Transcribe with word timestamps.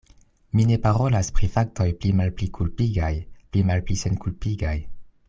Mi 0.59 0.63
ne 0.69 0.77
parolas 0.85 1.29
pri 1.39 1.49
faktoj 1.57 1.87
pli 1.99 2.13
malpli 2.21 2.49
kulpigaj, 2.59 3.13
pli 3.51 3.67
malpli 3.73 3.99
senkulpigaj. 4.05 4.77